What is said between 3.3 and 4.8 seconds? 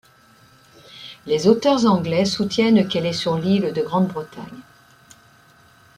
l'île de Grande-Bretagne.